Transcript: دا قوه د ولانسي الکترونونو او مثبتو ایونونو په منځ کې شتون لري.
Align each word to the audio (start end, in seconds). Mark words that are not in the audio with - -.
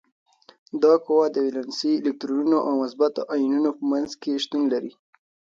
دا 0.83 0.93
قوه 1.05 1.25
د 1.31 1.37
ولانسي 1.47 1.91
الکترونونو 1.97 2.57
او 2.67 2.71
مثبتو 2.83 3.21
ایونونو 3.35 3.69
په 3.77 3.83
منځ 3.91 4.09
کې 4.21 4.41
شتون 4.43 4.63
لري. 4.73 4.91